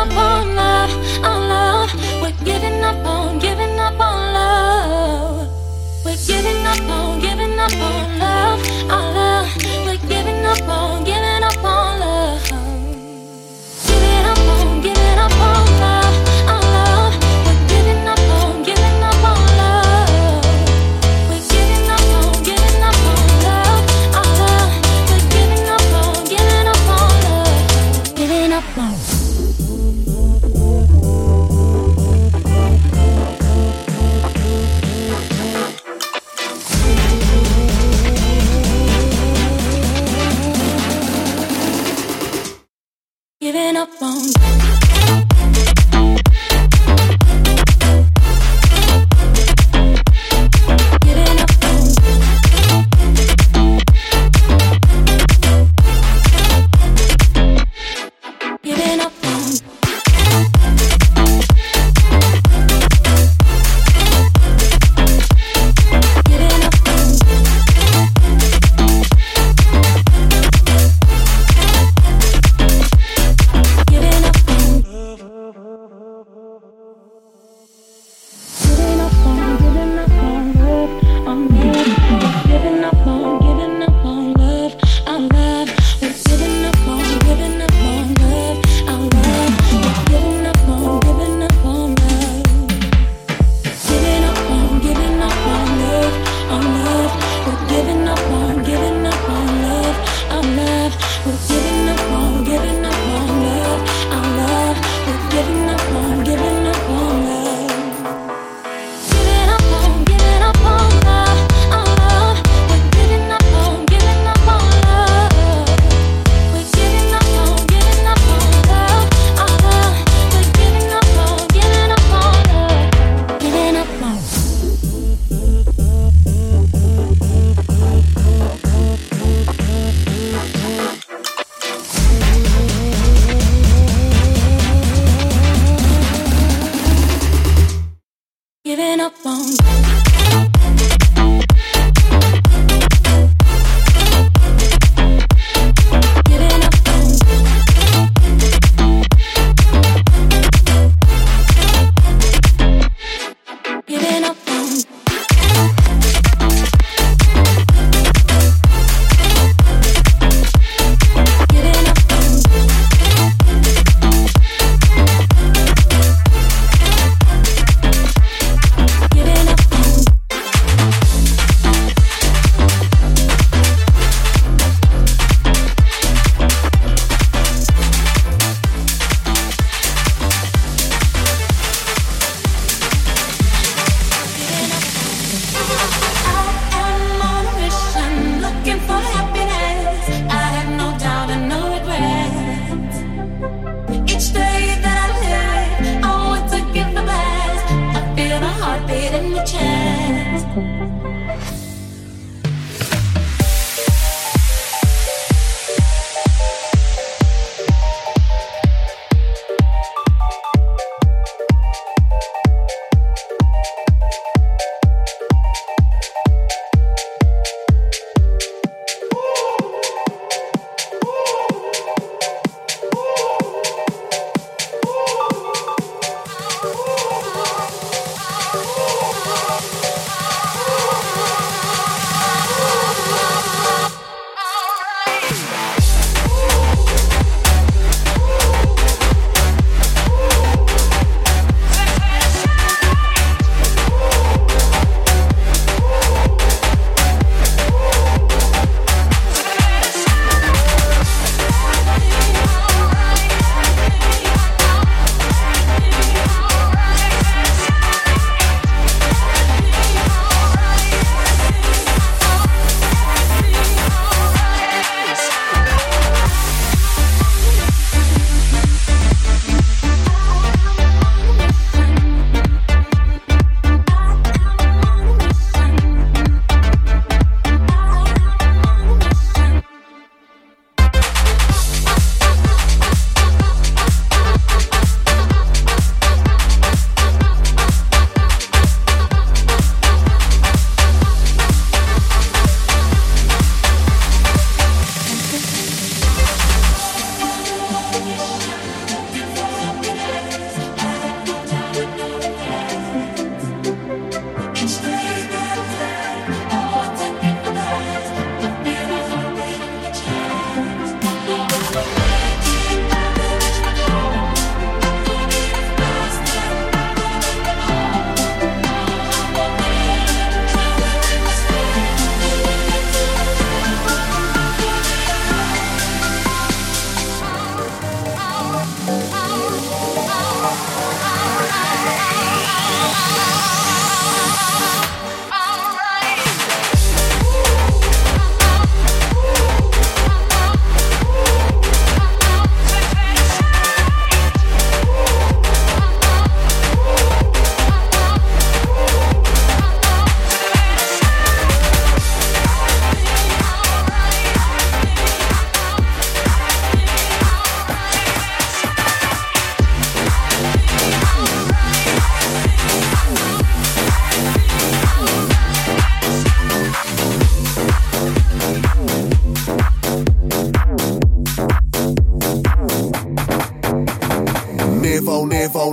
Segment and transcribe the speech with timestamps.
[0.00, 2.22] giving up on love, on love.
[2.22, 3.49] We're giving up on you.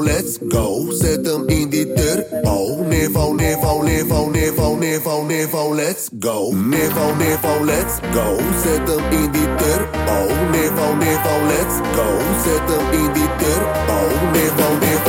[0.03, 0.91] let's go.
[0.91, 2.49] Zet hem in die turbo.
[2.49, 6.51] Oh, nevo, nevo, nevo, nevo, nevo, nevo, let's go.
[6.53, 8.37] Nevo, nevo, let's go.
[8.63, 10.17] Zet hem in die turbo.
[10.51, 12.07] Nevo, nevo, let's go.
[12.43, 13.99] Zet hem in die turbo.
[14.33, 15.06] Nevo, nevo.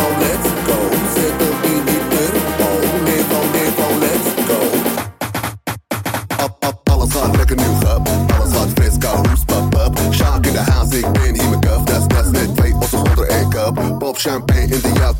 [14.28, 15.17] champagne in the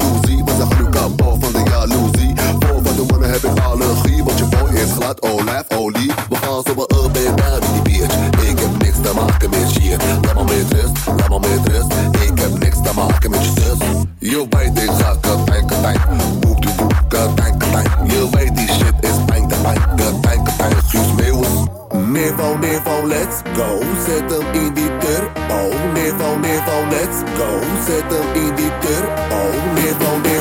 [26.10, 27.60] Let's go.
[27.84, 29.08] Zettel in the dirt.
[29.30, 30.37] Oh, Ned on, Ned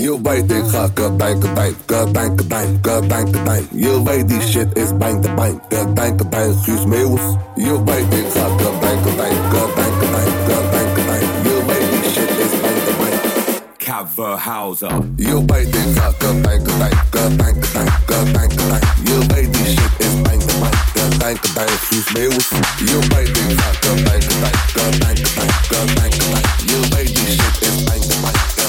[0.00, 3.68] You bite the duck, a weet a ga a kabijn, a kabijn, a kabijn.
[3.72, 7.20] You weet this shit is bang, kabijn, kabijn, kabijn, Guus Meeuws.
[7.20, 9.04] a weet a ga a kabijn, a
[9.52, 10.12] kabijn, a
[10.96, 11.24] kabijn.
[11.44, 13.18] You weet this shit is bang, kabijn.
[13.78, 14.88] Coverhauser.
[14.88, 15.00] a
[15.48, 18.82] weet a ga a kabijn, a kabijn, a kabijn.
[19.04, 22.48] You weet this shit is bang, kabijn, kabijn, kabijn, Guus Meeuws.
[22.52, 26.12] a weet a ga a kabijn, a kabijn, a kabijn.
[26.70, 28.59] You weet this shit is bang, kabijn.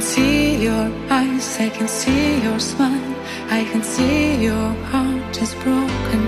[0.00, 3.14] can see your eyes, I can see your smile,
[3.50, 6.22] I can see your heart is broken.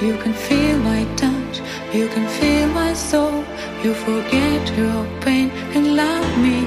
[0.00, 1.60] You can feel my touch,
[1.92, 3.44] you can feel my soul.
[3.84, 6.60] You forget your pain and love me.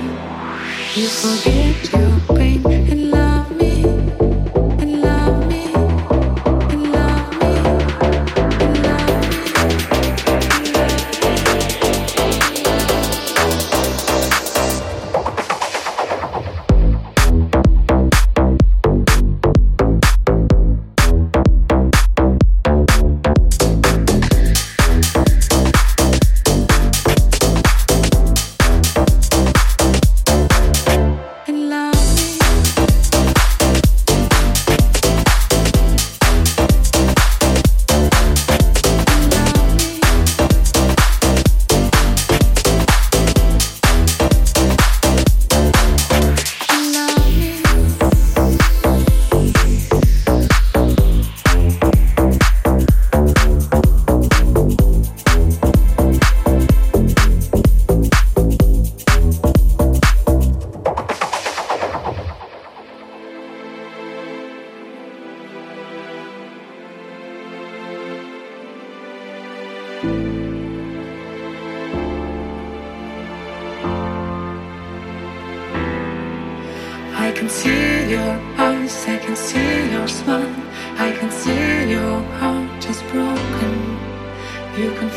[0.94, 2.35] You forget your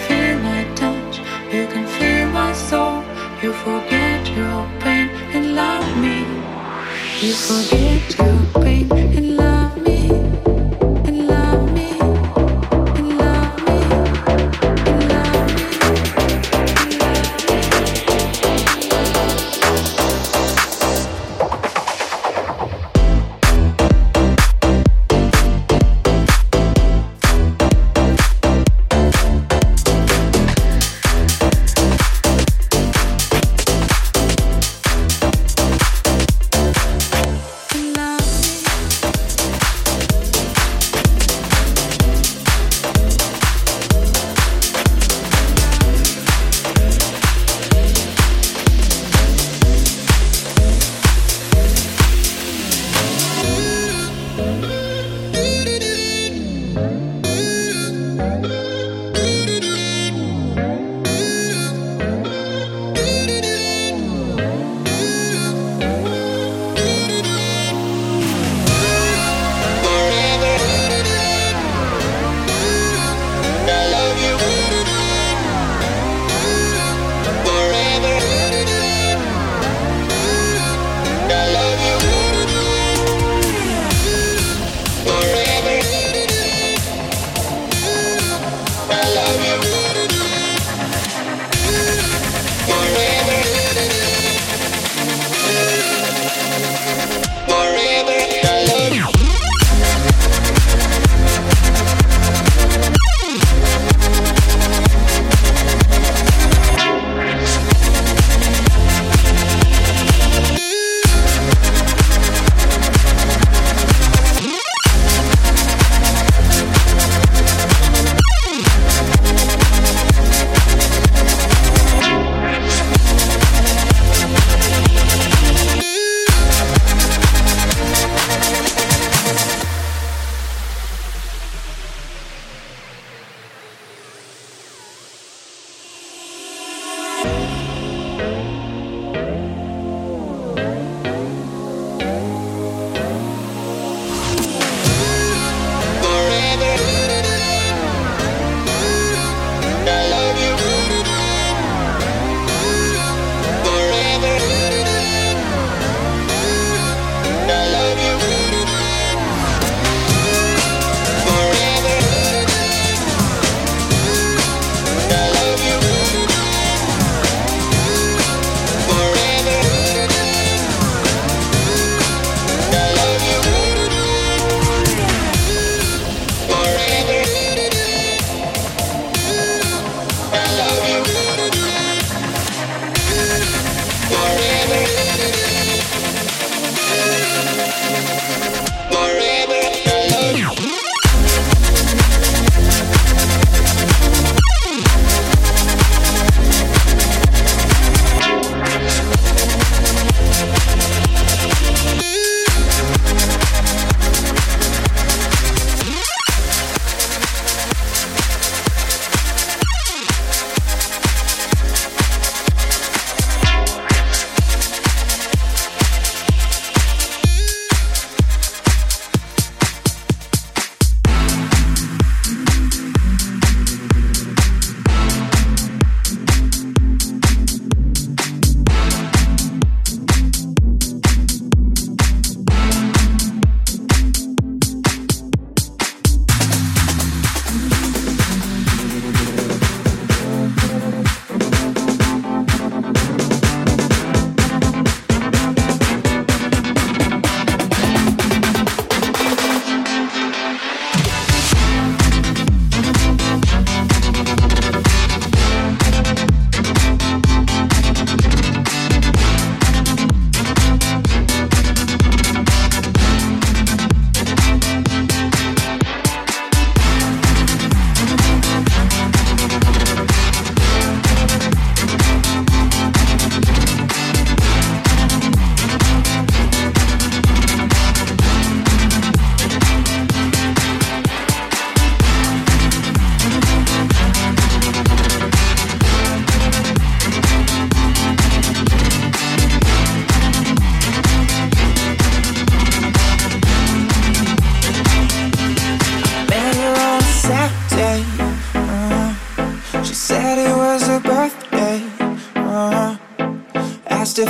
[0.08, 1.18] feel my touch,
[1.52, 3.04] you can feel my soul.
[3.42, 6.18] You forget your pain and love me.
[7.24, 8.57] You forget your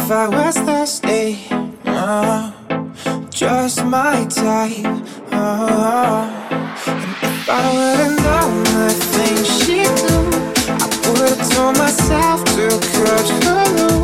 [0.08, 1.38] if I was thirsty.
[1.84, 2.50] Uh,
[3.28, 4.86] just my type.
[5.30, 6.24] Uh,
[6.86, 10.18] and if I would've known the things she do,
[10.72, 13.97] I would've told myself to cut her loose.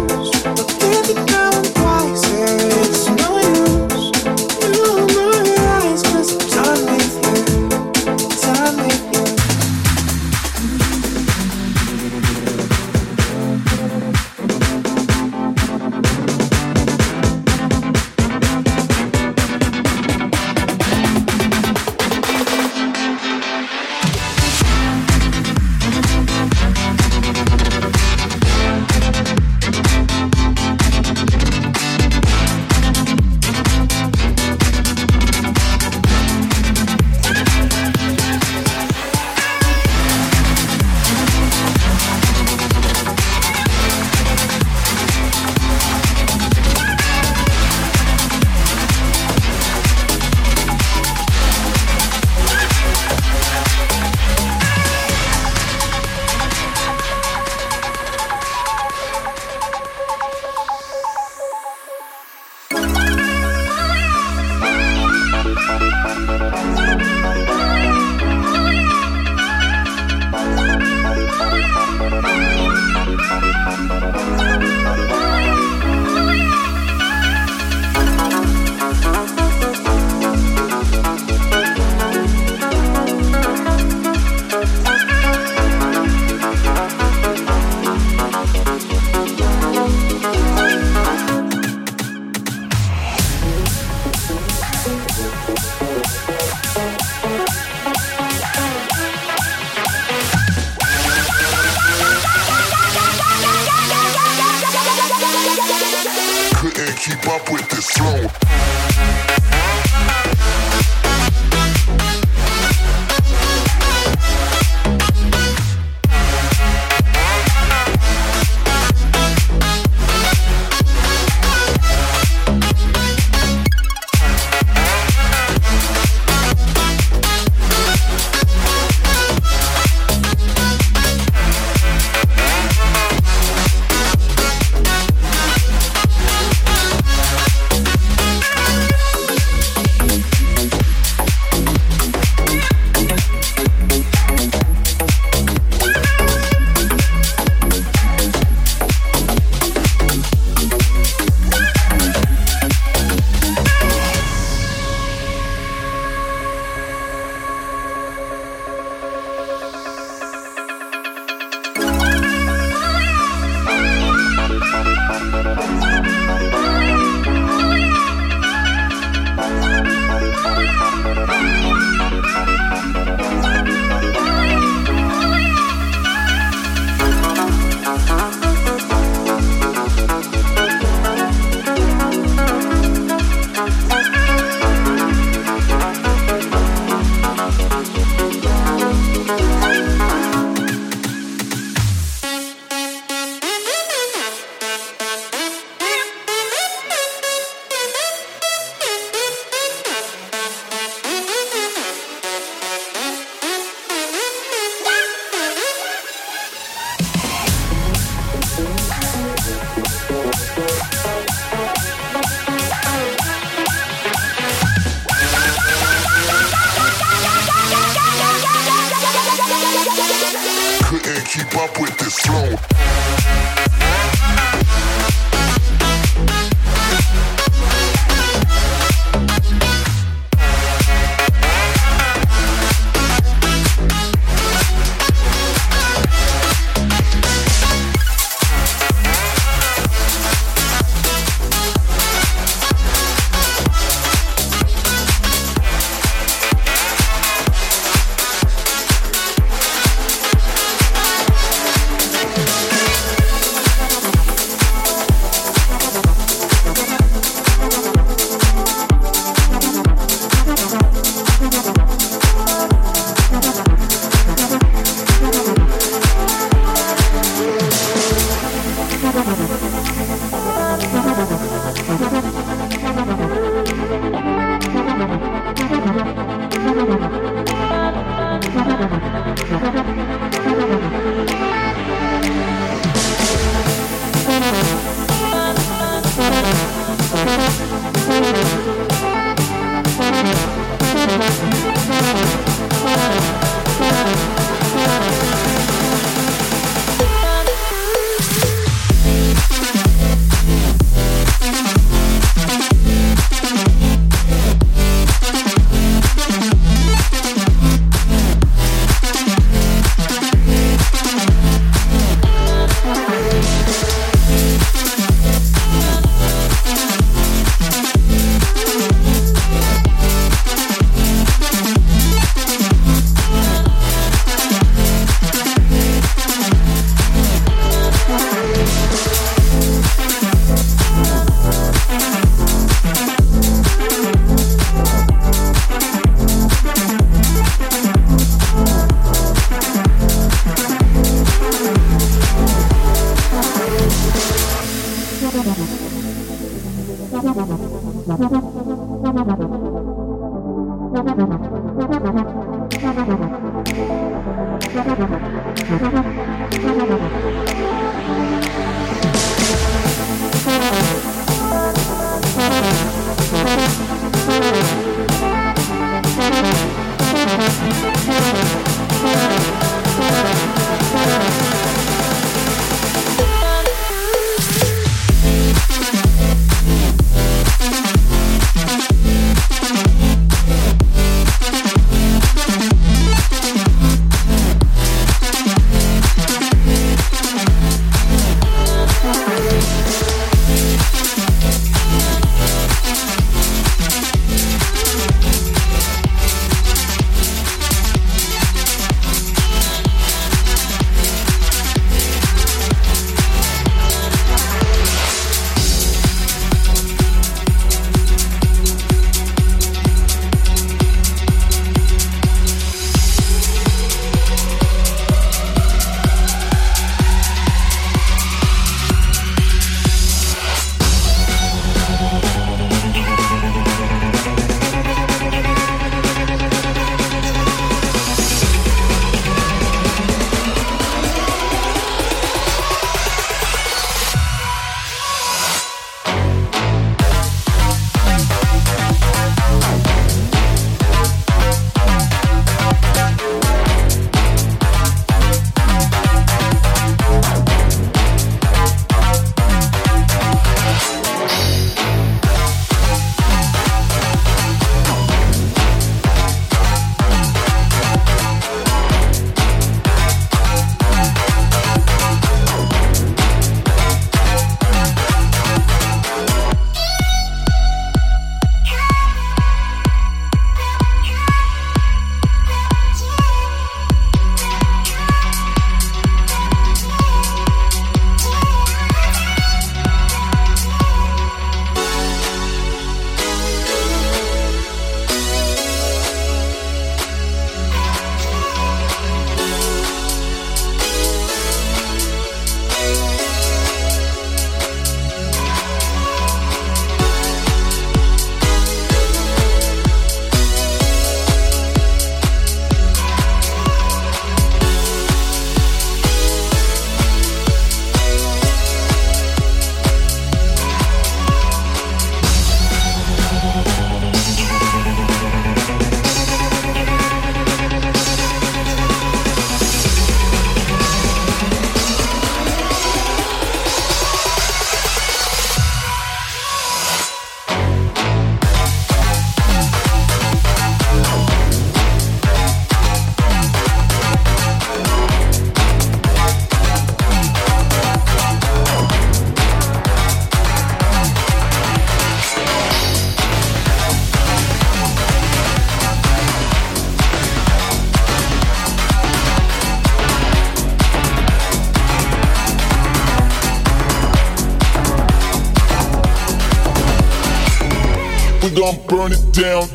[558.51, 559.69] Gon' burn it down,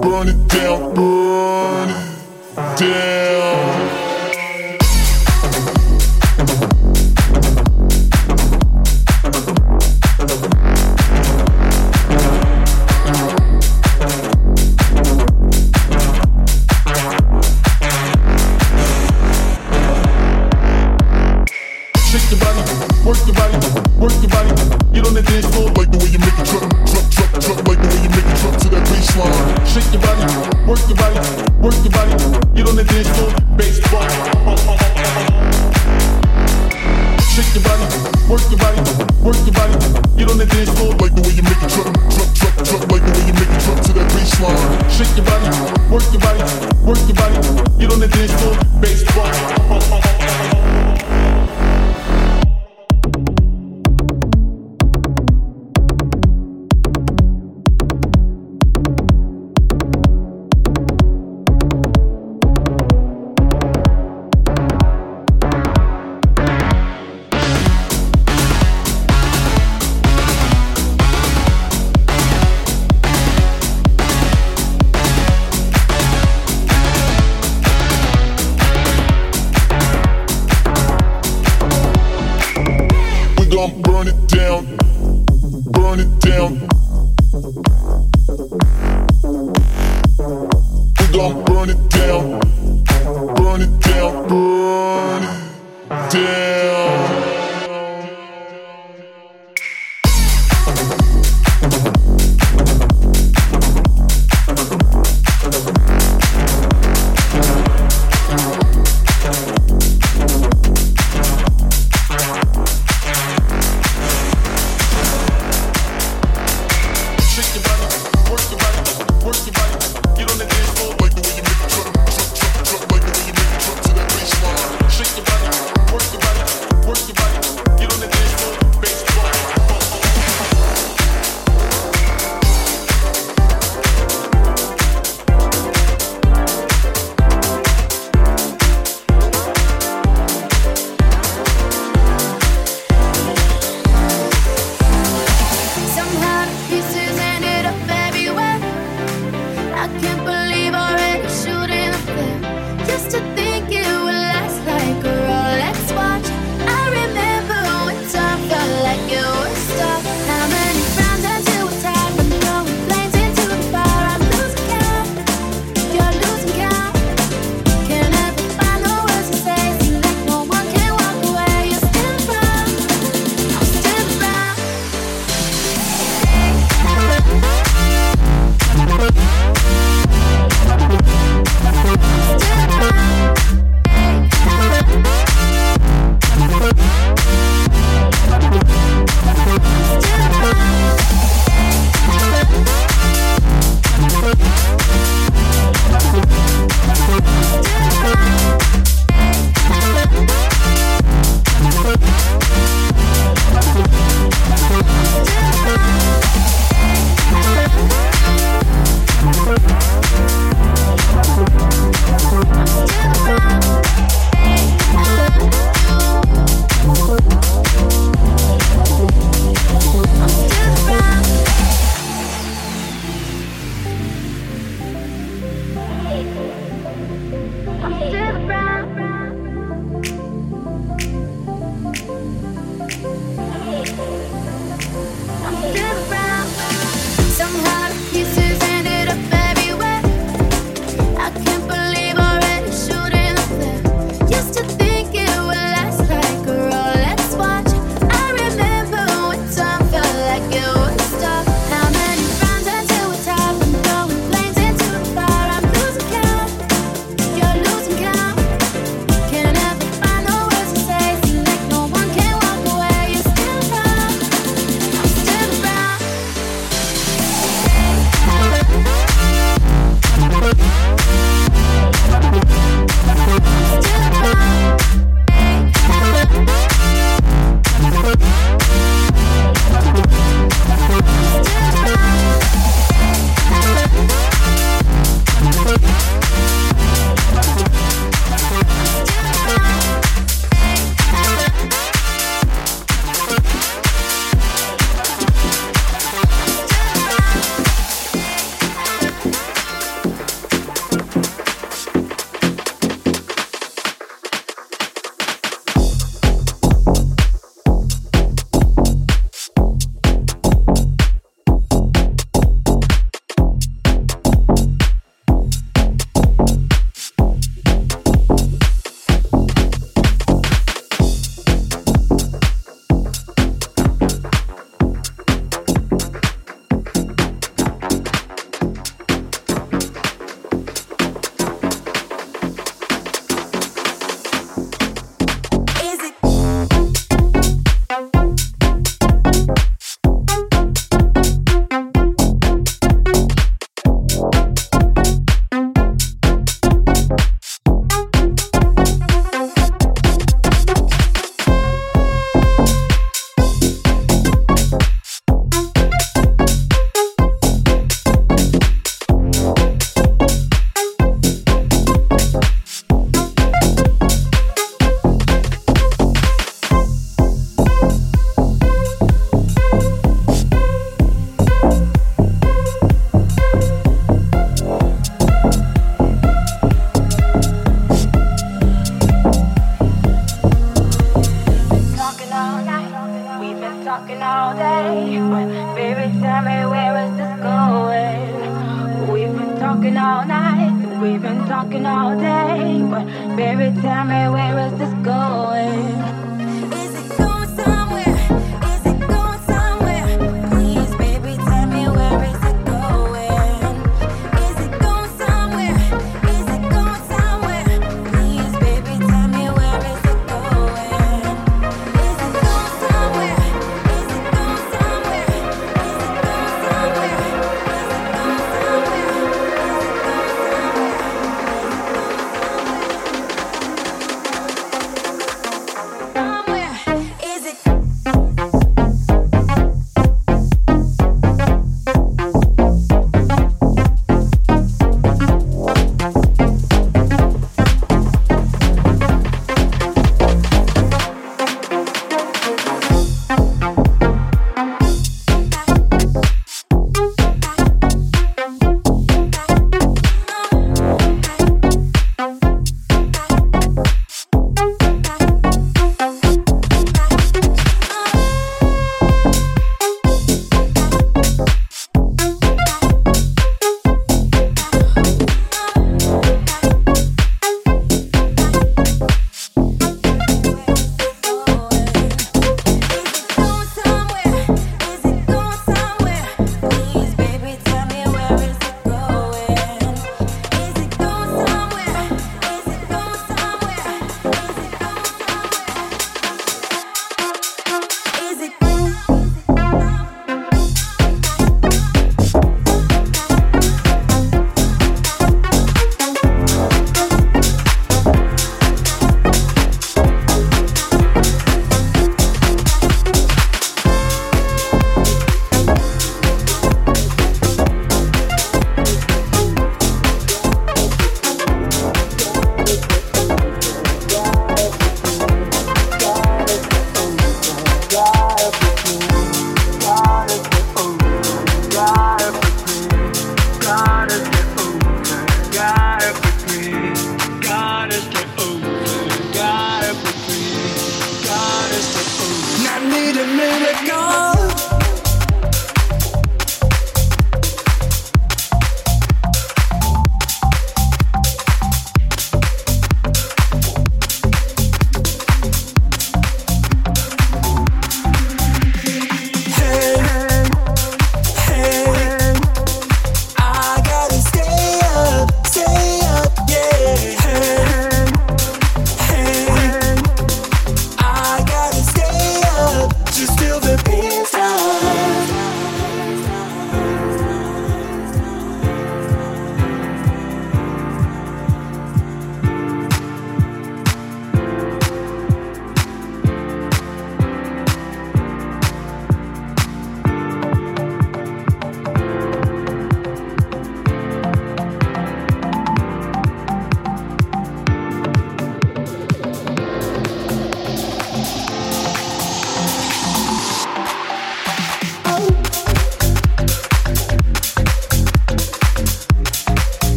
[0.00, 4.05] burn it down, burn it down.